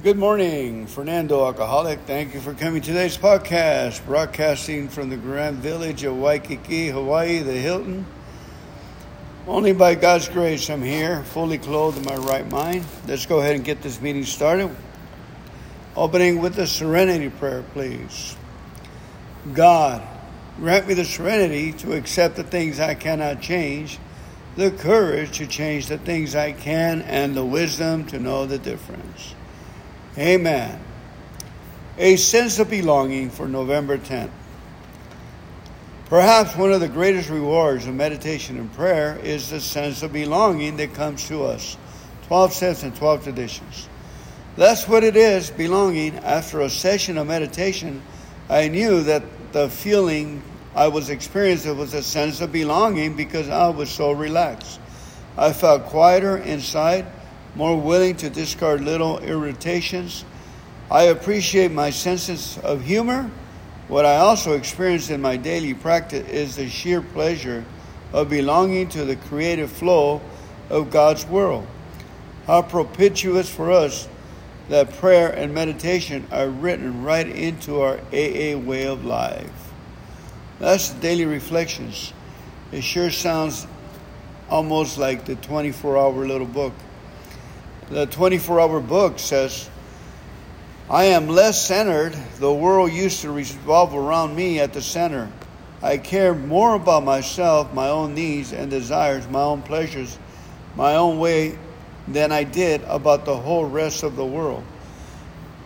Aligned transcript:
Good 0.00 0.16
morning, 0.16 0.86
Fernando 0.86 1.44
Alcoholic. 1.44 1.98
Thank 2.06 2.32
you 2.32 2.38
for 2.38 2.54
coming 2.54 2.82
to 2.82 2.86
today's 2.86 3.18
podcast, 3.18 4.06
broadcasting 4.06 4.88
from 4.88 5.10
the 5.10 5.16
Grand 5.16 5.56
Village 5.56 6.04
of 6.04 6.16
Waikiki, 6.16 6.86
Hawaii, 6.86 7.40
the 7.40 7.54
Hilton. 7.54 8.06
Only 9.48 9.72
by 9.72 9.96
God's 9.96 10.28
grace 10.28 10.70
I'm 10.70 10.82
here, 10.82 11.24
fully 11.24 11.58
clothed 11.58 11.98
in 11.98 12.04
my 12.04 12.14
right 12.14 12.48
mind. 12.48 12.84
Let's 13.08 13.26
go 13.26 13.40
ahead 13.40 13.56
and 13.56 13.64
get 13.64 13.82
this 13.82 14.00
meeting 14.00 14.22
started. 14.22 14.70
Opening 15.96 16.40
with 16.40 16.54
the 16.54 16.68
serenity 16.68 17.30
prayer, 17.30 17.64
please. 17.72 18.36
God, 19.52 20.00
grant 20.58 20.86
me 20.86 20.94
the 20.94 21.04
serenity 21.04 21.72
to 21.72 21.94
accept 21.94 22.36
the 22.36 22.44
things 22.44 22.78
I 22.78 22.94
cannot 22.94 23.42
change, 23.42 23.98
the 24.54 24.70
courage 24.70 25.38
to 25.38 25.48
change 25.48 25.88
the 25.88 25.98
things 25.98 26.36
I 26.36 26.52
can, 26.52 27.02
and 27.02 27.34
the 27.34 27.44
wisdom 27.44 28.06
to 28.06 28.20
know 28.20 28.46
the 28.46 28.58
difference. 28.58 29.34
Amen. 30.18 30.80
A 31.96 32.16
sense 32.16 32.58
of 32.58 32.68
belonging 32.68 33.30
for 33.30 33.46
November 33.46 33.98
10th. 33.98 34.30
Perhaps 36.06 36.56
one 36.56 36.72
of 36.72 36.80
the 36.80 36.88
greatest 36.88 37.30
rewards 37.30 37.86
of 37.86 37.94
meditation 37.94 38.58
and 38.58 38.72
prayer 38.72 39.16
is 39.22 39.50
the 39.50 39.60
sense 39.60 40.02
of 40.02 40.12
belonging 40.12 40.76
that 40.78 40.92
comes 40.94 41.28
to 41.28 41.44
us. 41.44 41.76
12 42.26 42.52
steps 42.52 42.82
and 42.82 42.96
12 42.96 43.22
traditions. 43.22 43.88
That's 44.56 44.88
what 44.88 45.04
it 45.04 45.16
is, 45.16 45.50
belonging. 45.50 46.16
After 46.16 46.62
a 46.62 46.70
session 46.70 47.16
of 47.16 47.28
meditation, 47.28 48.02
I 48.48 48.66
knew 48.66 49.02
that 49.04 49.22
the 49.52 49.68
feeling 49.68 50.42
I 50.74 50.88
was 50.88 51.10
experiencing 51.10 51.78
was 51.78 51.94
a 51.94 52.02
sense 52.02 52.40
of 52.40 52.50
belonging 52.50 53.14
because 53.14 53.48
I 53.48 53.68
was 53.68 53.88
so 53.88 54.10
relaxed. 54.10 54.80
I 55.36 55.52
felt 55.52 55.84
quieter 55.84 56.38
inside 56.38 57.06
more 57.54 57.80
willing 57.80 58.16
to 58.16 58.30
discard 58.30 58.80
little 58.80 59.18
irritations. 59.18 60.24
I 60.90 61.04
appreciate 61.04 61.72
my 61.72 61.90
senses 61.90 62.58
of 62.58 62.82
humor. 62.82 63.30
What 63.88 64.04
I 64.04 64.16
also 64.16 64.52
experience 64.52 65.10
in 65.10 65.20
my 65.20 65.36
daily 65.36 65.74
practice 65.74 66.28
is 66.28 66.56
the 66.56 66.68
sheer 66.68 67.00
pleasure 67.00 67.64
of 68.12 68.28
belonging 68.28 68.88
to 68.90 69.04
the 69.04 69.16
creative 69.16 69.70
flow 69.70 70.20
of 70.70 70.90
God's 70.90 71.26
world. 71.26 71.66
How 72.46 72.62
propitious 72.62 73.50
for 73.50 73.70
us 73.70 74.08
that 74.68 74.92
prayer 74.94 75.30
and 75.30 75.54
meditation 75.54 76.26
are 76.30 76.48
written 76.48 77.02
right 77.02 77.26
into 77.26 77.80
our 77.80 77.98
AA 78.12 78.56
way 78.56 78.86
of 78.86 79.04
life. 79.04 79.72
That's 80.58 80.90
daily 80.90 81.24
reflections. 81.24 82.12
It 82.72 82.82
sure 82.82 83.10
sounds 83.10 83.66
almost 84.50 84.98
like 84.98 85.24
the 85.24 85.36
24 85.36 85.96
hour 85.96 86.26
little 86.26 86.46
book 86.46 86.72
the 87.90 88.06
24 88.06 88.60
hour 88.60 88.80
book 88.80 89.18
says, 89.18 89.68
I 90.90 91.04
am 91.04 91.28
less 91.28 91.66
centered. 91.66 92.14
The 92.38 92.52
world 92.52 92.92
used 92.92 93.20
to 93.22 93.30
revolve 93.30 93.94
around 93.94 94.34
me 94.34 94.60
at 94.60 94.72
the 94.72 94.82
center. 94.82 95.30
I 95.82 95.98
care 95.98 96.34
more 96.34 96.74
about 96.74 97.04
myself, 97.04 97.72
my 97.72 97.88
own 97.88 98.14
needs 98.14 98.52
and 98.52 98.70
desires, 98.70 99.28
my 99.28 99.42
own 99.42 99.62
pleasures, 99.62 100.18
my 100.74 100.96
own 100.96 101.18
way 101.18 101.58
than 102.08 102.32
I 102.32 102.44
did 102.44 102.82
about 102.84 103.24
the 103.24 103.36
whole 103.36 103.64
rest 103.64 104.02
of 104.02 104.16
the 104.16 104.24
world. 104.24 104.64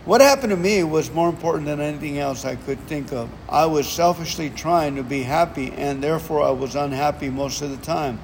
What 0.05 0.19
happened 0.19 0.51
to 0.51 0.57
me 0.57 0.83
was 0.83 1.09
more 1.11 1.29
important 1.29 1.65
than 1.65 1.79
anything 1.79 2.19
else 2.19 2.43
I 2.43 2.57
could 2.57 2.79
think 2.87 3.13
of. 3.13 3.29
I 3.47 3.65
was 3.67 3.87
selfishly 3.87 4.49
trying 4.49 4.97
to 4.97 5.03
be 5.03 5.23
happy, 5.23 5.71
and 5.71 6.03
therefore 6.03 6.43
I 6.43 6.51
was 6.51 6.75
unhappy 6.75 7.29
most 7.29 7.61
of 7.61 7.69
the 7.69 7.77
time. 7.77 8.19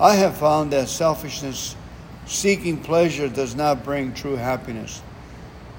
I 0.00 0.14
have 0.14 0.36
found 0.36 0.72
that 0.72 0.88
selfishness 0.88 1.74
Seeking 2.30 2.76
pleasure 2.76 3.28
does 3.28 3.56
not 3.56 3.82
bring 3.82 4.14
true 4.14 4.36
happiness. 4.36 5.02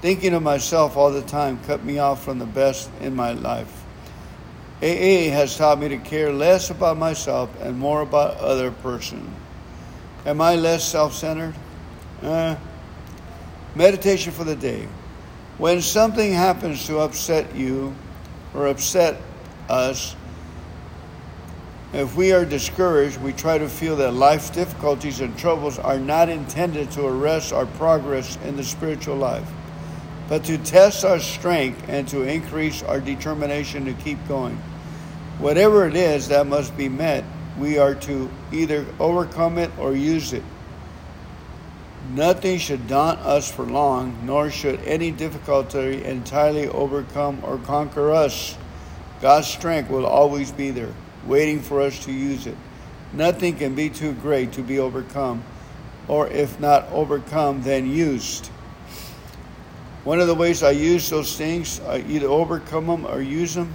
Thinking 0.01 0.33
of 0.33 0.43
myself 0.43 0.97
all 0.97 1.09
the 1.09 1.21
time 1.21 1.57
cut 1.63 1.81
me 1.85 1.97
off 1.97 2.25
from 2.25 2.39
the 2.39 2.45
best 2.45 2.91
in 2.99 3.15
my 3.15 3.31
life. 3.31 3.85
AA 4.81 5.31
has 5.31 5.55
taught 5.55 5.79
me 5.79 5.87
to 5.87 5.97
care 5.97 6.33
less 6.33 6.69
about 6.69 6.97
myself 6.97 7.49
and 7.61 7.79
more 7.79 8.01
about 8.01 8.35
other 8.35 8.69
person. 8.69 9.33
Am 10.25 10.41
I 10.41 10.55
less 10.55 10.83
self-centered? 10.83 11.55
Uh, 12.21 12.57
meditation 13.73 14.33
for 14.33 14.43
the 14.43 14.55
day. 14.55 14.89
When 15.57 15.81
something 15.81 16.33
happens 16.33 16.85
to 16.87 16.99
upset 16.99 17.55
you 17.55 17.95
or 18.53 18.67
upset 18.67 19.21
us, 19.69 20.17
if 21.93 22.15
we 22.15 22.31
are 22.31 22.45
discouraged, 22.45 23.17
we 23.17 23.33
try 23.33 23.57
to 23.57 23.67
feel 23.67 23.97
that 23.97 24.13
life's 24.13 24.49
difficulties 24.49 25.19
and 25.19 25.37
troubles 25.37 25.77
are 25.77 25.99
not 25.99 26.29
intended 26.29 26.89
to 26.91 27.05
arrest 27.05 27.51
our 27.51 27.65
progress 27.65 28.37
in 28.45 28.55
the 28.55 28.63
spiritual 28.63 29.17
life, 29.17 29.49
but 30.29 30.45
to 30.45 30.57
test 30.57 31.03
our 31.03 31.19
strength 31.19 31.83
and 31.89 32.07
to 32.07 32.21
increase 32.23 32.81
our 32.83 33.01
determination 33.01 33.83
to 33.85 33.93
keep 33.93 34.25
going. 34.29 34.55
Whatever 35.37 35.85
it 35.85 35.97
is 35.97 36.29
that 36.29 36.47
must 36.47 36.77
be 36.77 36.87
met, 36.87 37.25
we 37.59 37.77
are 37.77 37.95
to 37.95 38.29
either 38.53 38.85
overcome 38.97 39.57
it 39.57 39.71
or 39.77 39.93
use 39.93 40.31
it. 40.31 40.43
Nothing 42.13 42.57
should 42.57 42.87
daunt 42.87 43.19
us 43.19 43.51
for 43.51 43.65
long, 43.65 44.25
nor 44.25 44.49
should 44.49 44.79
any 44.85 45.11
difficulty 45.11 46.05
entirely 46.05 46.69
overcome 46.69 47.41
or 47.43 47.57
conquer 47.57 48.13
us. 48.13 48.57
God's 49.21 49.47
strength 49.47 49.89
will 49.89 50.05
always 50.05 50.53
be 50.53 50.71
there 50.71 50.93
waiting 51.25 51.61
for 51.61 51.81
us 51.81 52.05
to 52.05 52.11
use 52.11 52.47
it. 52.47 52.57
Nothing 53.13 53.55
can 53.55 53.75
be 53.75 53.89
too 53.89 54.13
great 54.13 54.53
to 54.53 54.61
be 54.61 54.79
overcome, 54.79 55.43
or 56.07 56.27
if 56.27 56.59
not 56.59 56.89
overcome, 56.91 57.61
then 57.63 57.89
used. 57.89 58.47
One 60.03 60.19
of 60.19 60.27
the 60.27 60.35
ways 60.35 60.63
I 60.63 60.71
use 60.71 61.09
those 61.09 61.37
things, 61.37 61.79
I 61.81 61.99
either 61.99 62.27
overcome 62.27 62.87
them 62.87 63.05
or 63.05 63.21
use 63.21 63.53
them 63.53 63.73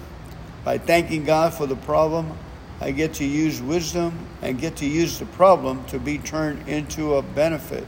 by 0.65 0.79
thanking 0.79 1.25
God 1.25 1.55
for 1.55 1.67
the 1.67 1.77
problem. 1.77 2.37
I 2.81 2.91
get 2.91 3.15
to 3.15 3.25
use 3.25 3.63
wisdom 3.63 4.27
and 4.43 4.59
get 4.59 4.77
to 4.77 4.87
use 4.87 5.19
the 5.19 5.27
problem 5.27 5.84
to 5.87 5.99
be 5.99 6.19
turned 6.19 6.69
into 6.69 7.15
a 7.15 7.23
benefit. 7.23 7.87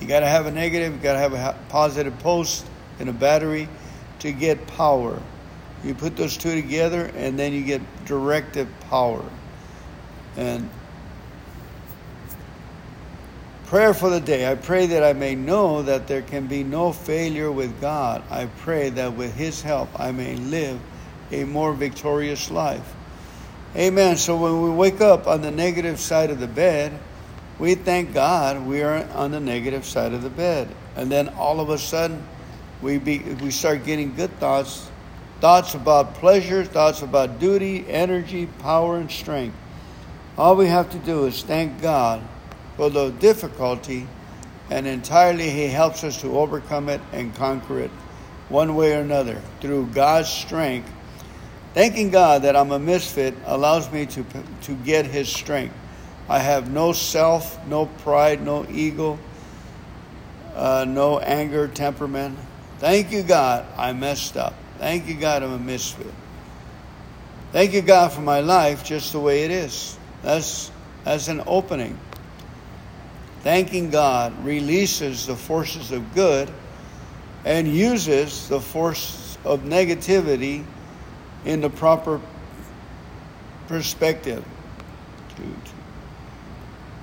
You 0.00 0.06
got 0.06 0.20
to 0.20 0.26
have 0.26 0.46
a 0.46 0.50
negative, 0.50 0.94
you 0.94 0.98
got 0.98 1.14
to 1.14 1.18
have 1.18 1.32
a 1.32 1.56
positive 1.68 2.18
post 2.18 2.66
in 2.98 3.08
a 3.08 3.12
battery 3.12 3.68
to 4.20 4.32
get 4.32 4.66
power. 4.66 5.20
You 5.84 5.94
put 5.94 6.16
those 6.16 6.36
two 6.36 6.54
together, 6.54 7.10
and 7.16 7.38
then 7.38 7.52
you 7.52 7.64
get 7.64 7.80
directive 8.04 8.68
power. 8.88 9.24
And 10.36 10.68
prayer 13.66 13.94
for 13.94 14.10
the 14.10 14.20
day. 14.20 14.50
I 14.50 14.56
pray 14.56 14.86
that 14.86 15.04
I 15.04 15.12
may 15.12 15.36
know 15.36 15.82
that 15.82 16.08
there 16.08 16.22
can 16.22 16.48
be 16.48 16.64
no 16.64 16.92
failure 16.92 17.52
with 17.52 17.80
God. 17.80 18.22
I 18.28 18.46
pray 18.46 18.90
that 18.90 19.14
with 19.14 19.34
His 19.36 19.62
help 19.62 19.88
I 19.98 20.10
may 20.10 20.34
live 20.34 20.80
a 21.30 21.44
more 21.44 21.72
victorious 21.72 22.50
life. 22.50 22.94
Amen. 23.76 24.16
So 24.16 24.36
when 24.36 24.60
we 24.62 24.70
wake 24.70 25.00
up 25.00 25.28
on 25.28 25.42
the 25.42 25.52
negative 25.52 26.00
side 26.00 26.30
of 26.30 26.40
the 26.40 26.48
bed, 26.48 26.98
we 27.60 27.76
thank 27.76 28.12
God 28.12 28.66
we 28.66 28.82
are 28.82 29.08
on 29.10 29.30
the 29.30 29.38
negative 29.38 29.84
side 29.84 30.12
of 30.12 30.22
the 30.22 30.30
bed. 30.30 30.68
And 30.96 31.12
then 31.12 31.28
all 31.28 31.60
of 31.60 31.70
a 31.70 31.78
sudden, 31.78 32.26
we, 32.82 32.98
be, 32.98 33.20
we 33.20 33.52
start 33.52 33.84
getting 33.84 34.16
good 34.16 34.36
thoughts 34.40 34.90
thoughts 35.40 35.74
about 35.74 36.14
pleasure, 36.14 36.64
thoughts 36.64 37.02
about 37.02 37.38
duty, 37.38 37.84
energy, 37.88 38.46
power, 38.58 38.98
and 38.98 39.10
strength. 39.10 39.56
All 40.36 40.54
we 40.54 40.66
have 40.66 40.90
to 40.90 40.98
do 40.98 41.24
is 41.24 41.42
thank 41.42 41.80
God 41.80 42.22
for 42.76 42.90
the 42.90 43.10
difficulty, 43.10 44.06
and 44.70 44.86
entirely 44.86 45.50
He 45.50 45.66
helps 45.66 46.04
us 46.04 46.20
to 46.20 46.38
overcome 46.38 46.88
it 46.88 47.00
and 47.12 47.34
conquer 47.34 47.80
it 47.80 47.90
one 48.48 48.74
way 48.74 48.94
or 48.94 49.00
another 49.00 49.40
through 49.60 49.86
God's 49.86 50.28
strength. 50.28 50.90
Thanking 51.72 52.10
God 52.10 52.42
that 52.42 52.56
I'm 52.56 52.72
a 52.72 52.78
misfit 52.78 53.34
allows 53.46 53.90
me 53.92 54.06
to, 54.06 54.24
to 54.62 54.74
get 54.76 55.06
His 55.06 55.28
strength. 55.28 55.74
I 56.28 56.38
have 56.38 56.70
no 56.70 56.92
self, 56.92 57.64
no 57.66 57.86
pride, 57.86 58.44
no 58.44 58.66
ego, 58.70 59.18
uh, 60.54 60.84
no 60.86 61.18
anger, 61.18 61.66
temperament. 61.68 62.38
Thank 62.78 63.12
you, 63.12 63.22
God, 63.22 63.66
I 63.76 63.92
messed 63.92 64.36
up. 64.36 64.54
Thank 64.80 65.08
you, 65.08 65.14
God, 65.14 65.42
I'm 65.42 65.52
a 65.52 65.58
misfit. 65.58 66.06
Thank 67.52 67.74
you, 67.74 67.82
God, 67.82 68.12
for 68.12 68.22
my 68.22 68.40
life 68.40 68.82
just 68.82 69.12
the 69.12 69.20
way 69.20 69.44
it 69.44 69.50
is. 69.50 69.98
That's, 70.22 70.70
that's 71.04 71.28
an 71.28 71.42
opening. 71.46 71.98
Thanking 73.42 73.90
God 73.90 74.42
releases 74.42 75.26
the 75.26 75.36
forces 75.36 75.92
of 75.92 76.14
good 76.14 76.50
and 77.44 77.68
uses 77.68 78.48
the 78.48 78.58
force 78.58 79.36
of 79.44 79.64
negativity 79.64 80.64
in 81.44 81.60
the 81.60 81.68
proper 81.68 82.18
perspective. 83.68 84.42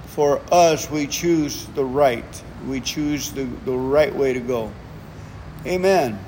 For 0.08 0.42
us, 0.52 0.90
we 0.90 1.06
choose 1.06 1.68
the 1.76 1.86
right. 1.86 2.44
We 2.68 2.82
choose 2.82 3.32
the, 3.34 3.44
the 3.44 3.78
right 3.78 4.16
way 4.16 4.34
to 4.34 4.40
go. 4.40 4.72
Amen. 5.68 6.20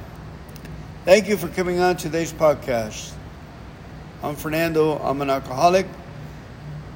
Thank 1.06 1.30
you 1.30 1.38
for 1.38 1.48
coming 1.48 1.80
on 1.80 1.96
today's 1.96 2.34
podcast. 2.34 3.14
I'm 4.22 4.36
Fernando. 4.36 4.98
I'm 4.98 5.22
an 5.22 5.30
alcoholic. 5.30 5.88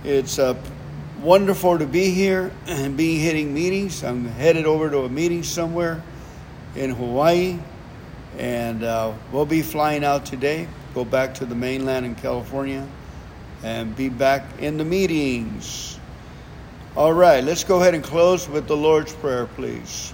It's 0.03 0.37
uh, 0.37 0.61
wonderful 1.21 1.79
to 1.79 1.85
be 1.85 2.09
here 2.09 2.51
and 2.67 2.97
be 2.97 3.17
hitting 3.17 3.53
meetings. 3.53 4.03
I'm 4.03 4.25
headed 4.25 4.65
over 4.65 4.89
to 4.89 5.03
a 5.03 5.09
meeting 5.09 5.41
somewhere 5.41 6.03
in 6.75 6.89
Hawaii, 6.89 7.57
and 8.37 8.83
uh, 8.83 9.13
we'll 9.31 9.45
be 9.45 9.61
flying 9.61 10.03
out 10.03 10.25
today. 10.25 10.67
Go 10.93 11.05
back 11.05 11.33
to 11.35 11.45
the 11.45 11.55
mainland 11.55 12.05
in 12.05 12.13
California, 12.15 12.85
and 13.63 13.95
be 13.95 14.09
back 14.09 14.43
in 14.59 14.75
the 14.75 14.85
meetings. 14.85 15.97
All 16.97 17.13
right, 17.13 17.41
let's 17.41 17.63
go 17.63 17.79
ahead 17.79 17.95
and 17.95 18.03
close 18.03 18.49
with 18.49 18.67
the 18.67 18.75
Lord's 18.75 19.13
Prayer, 19.13 19.45
please. 19.45 20.13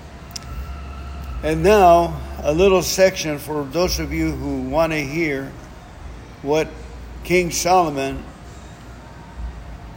And 1.43 1.63
now, 1.63 2.21
a 2.43 2.53
little 2.53 2.83
section 2.83 3.39
for 3.39 3.63
those 3.63 3.99
of 3.99 4.13
you 4.13 4.29
who 4.31 4.61
want 4.61 4.93
to 4.93 4.99
hear 4.99 5.51
what 6.43 6.67
King 7.23 7.49
Solomon 7.49 8.23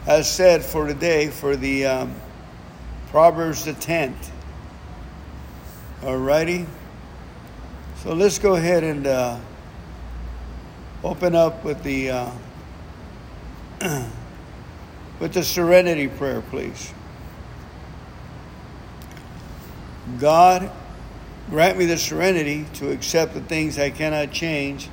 has 0.05 0.27
said 0.27 0.63
for 0.63 0.87
today 0.87 1.27
for 1.27 1.55
the 1.55 1.85
um, 1.85 2.15
Proverbs 3.09 3.63
the 3.65 3.73
10th. 3.73 4.31
Alrighty? 6.01 6.65
So 7.97 8.13
let's 8.13 8.39
go 8.39 8.55
ahead 8.55 8.83
and 8.83 9.05
uh, 9.05 9.37
open 11.03 11.35
up 11.35 11.63
with 11.63 11.83
the 11.83 12.09
uh, 12.09 12.31
with 15.19 15.33
the 15.33 15.43
serenity 15.43 16.07
prayer, 16.07 16.41
please. 16.41 16.91
God 20.19 20.71
Grant 21.49 21.77
me 21.77 21.85
the 21.85 21.97
serenity 21.97 22.65
to 22.73 22.91
accept 22.91 23.35
the 23.35 23.41
things 23.41 23.77
I 23.77 23.91
cannot 23.91 24.31
change, 24.31 24.89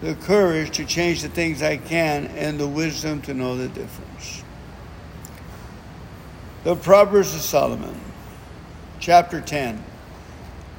the 0.00 0.14
courage 0.14 0.70
to 0.76 0.86
change 0.86 1.20
the 1.20 1.28
things 1.28 1.62
I 1.62 1.76
can, 1.76 2.26
and 2.28 2.58
the 2.58 2.66
wisdom 2.66 3.20
to 3.22 3.34
know 3.34 3.56
the 3.56 3.68
difference. 3.68 4.42
The 6.64 6.74
Proverbs 6.74 7.34
of 7.34 7.42
Solomon, 7.42 8.00
chapter 8.98 9.42
10. 9.42 9.84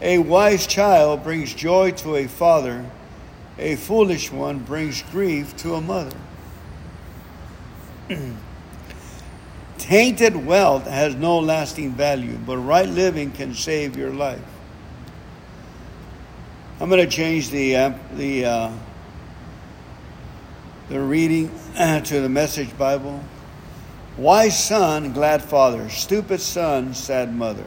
A 0.02 0.18
wise 0.18 0.66
child 0.66 1.24
brings 1.24 1.54
joy 1.54 1.92
to 1.92 2.16
a 2.16 2.28
father, 2.28 2.84
a 3.60 3.76
foolish 3.76 4.32
one 4.32 4.60
brings 4.60 5.04
grief 5.04 5.56
to 5.58 5.76
a 5.76 5.82
mother. 5.82 6.18
Tainted 9.78 10.36
wealth 10.48 10.88
has 10.88 11.14
no 11.14 11.38
lasting 11.38 11.92
value, 11.92 12.40
but 12.44 12.58
right 12.58 12.90
living 12.90 13.32
can 13.32 13.54
save 13.54 13.96
your 13.96 14.12
life. 14.12 14.42
I'm 16.82 16.90
going 16.90 17.08
to 17.08 17.16
change 17.16 17.52
the 17.52 17.76
uh, 17.76 17.94
the 18.16 18.44
uh, 18.44 18.72
the 20.90 21.00
reading 21.00 21.52
to 21.76 22.22
the 22.22 22.28
Message 22.28 22.76
Bible. 22.76 23.24
Wise 24.18 24.66
son, 24.66 25.14
glad 25.14 25.44
father. 25.44 25.88
Stupid 25.90 26.42
son, 26.42 26.96
sad 26.96 27.36
mother. 27.36 27.66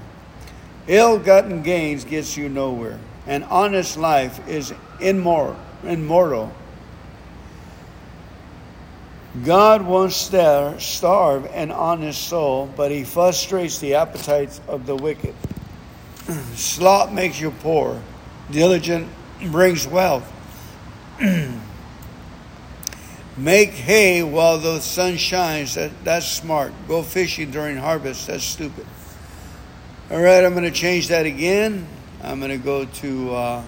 Ill-gotten 0.88 1.62
gains 1.62 2.04
gets 2.04 2.36
you 2.36 2.48
nowhere. 2.48 2.98
An 3.28 3.44
honest 3.44 3.96
life 3.96 4.48
is 4.48 4.74
immortal. 5.00 5.56
immortal. 5.84 6.52
God 9.44 9.82
won't 9.82 10.12
starve 10.12 11.46
an 11.52 11.70
honest 11.70 12.20
soul, 12.20 12.68
but 12.76 12.90
he 12.90 13.04
frustrates 13.04 13.78
the 13.78 13.94
appetites 13.94 14.60
of 14.66 14.86
the 14.86 14.96
wicked. 14.96 15.36
Sloth 16.56 17.12
makes 17.12 17.40
you 17.40 17.52
poor 17.52 18.02
Diligent 18.50 19.08
brings 19.50 19.86
wealth. 19.86 20.30
Make 23.36 23.70
hay 23.70 24.22
while 24.22 24.58
the 24.58 24.80
sun 24.80 25.16
shines. 25.16 25.74
That, 25.74 25.90
that's 26.04 26.26
smart. 26.26 26.72
Go 26.86 27.02
fishing 27.02 27.50
during 27.50 27.76
harvest. 27.76 28.28
That's 28.28 28.44
stupid. 28.44 28.86
All 30.10 30.20
right, 30.20 30.44
I'm 30.44 30.52
going 30.52 30.64
to 30.64 30.70
change 30.70 31.08
that 31.08 31.26
again. 31.26 31.86
I'm 32.22 32.38
going 32.38 32.52
to 32.52 32.58
go 32.58 32.84
to 32.84 33.34
uh, 33.34 33.64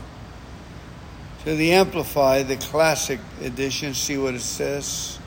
to 1.44 1.54
the 1.54 1.72
Amplified, 1.72 2.48
the 2.48 2.56
classic 2.56 3.20
edition. 3.40 3.94
See 3.94 4.18
what 4.18 4.34
it 4.34 4.40
says. 4.40 5.18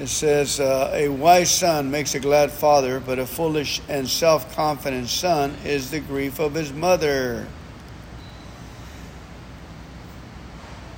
It 0.00 0.08
says, 0.08 0.60
uh, 0.60 0.90
A 0.94 1.10
wise 1.10 1.50
son 1.50 1.90
makes 1.90 2.14
a 2.14 2.20
glad 2.20 2.50
father, 2.50 3.00
but 3.00 3.18
a 3.18 3.26
foolish 3.26 3.82
and 3.86 4.08
self 4.08 4.56
confident 4.56 5.08
son 5.08 5.54
is 5.62 5.90
the 5.90 6.00
grief 6.00 6.38
of 6.38 6.54
his 6.54 6.72
mother. 6.72 7.46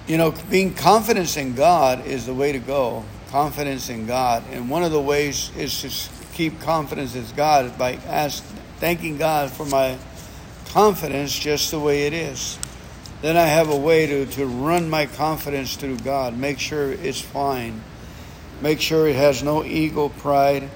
You 0.07 0.19
know, 0.19 0.33
being 0.49 0.73
confidence 0.75 1.37
in 1.37 1.57
God 1.57 2.07
is 2.07 2.27
the 2.27 2.35
way 2.35 2.53
to 2.53 2.61
go. 2.61 3.05
Confidence 3.31 3.89
in 3.89 4.07
God. 4.07 4.45
And 4.53 4.71
one 4.71 4.85
of 4.85 4.93
the 4.93 5.01
ways 5.01 5.51
is 5.57 5.81
to 5.83 6.35
keep 6.35 6.61
confidence 6.61 7.17
in 7.17 7.25
God 7.35 7.77
by 7.77 7.95
ask, 8.07 8.45
thanking 8.79 9.19
God 9.19 9.51
for 9.51 9.67
my 9.67 9.99
confidence 10.67 11.37
just 11.37 11.73
the 11.73 11.81
way 11.81 12.07
it 12.07 12.13
is. 12.13 12.57
Then 13.21 13.37
I 13.37 13.47
have 13.47 13.69
a 13.69 13.77
way 13.77 14.07
to, 14.07 14.27
to 14.27 14.47
run 14.47 14.89
my 14.89 15.07
confidence 15.07 15.75
through 15.75 15.99
God, 15.99 16.39
make 16.39 16.61
sure 16.61 16.93
it's 16.93 17.21
fine 17.21 17.83
Make 18.63 18.81
sure 18.81 19.09
it 19.09 19.17
has 19.17 19.43
no 19.43 19.65
ego, 19.65 20.09
pride, 20.09 20.71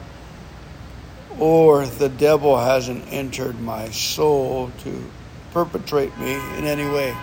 or 1.38 1.87
the 1.87 2.09
devil 2.09 2.59
hasn't 2.59 3.05
entered 3.12 3.61
my 3.61 3.91
soul 3.91 4.73
to 4.81 5.05
perpetrate 5.53 6.19
me 6.19 6.35
in 6.59 6.65
any 6.65 6.85
way. 6.85 7.15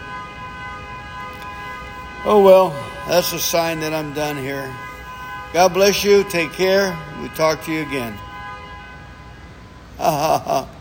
Oh 2.23 2.41
well, 2.41 2.69
that's 3.09 3.33
a 3.33 3.39
sign 3.39 3.81
that 3.81 3.93
I'm 3.93 4.13
done 4.13 4.37
here. 4.37 4.73
God 5.51 5.73
bless 5.73 6.01
you. 6.01 6.23
Take 6.23 6.53
care. 6.53 6.97
We 7.21 7.27
talk 7.29 7.61
to 7.65 7.71
you 7.71 7.81
again. 7.81 8.17
Ha 9.99 10.09
ha 10.09 10.39
ha. 10.39 10.72